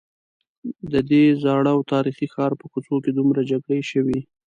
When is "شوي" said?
3.91-4.19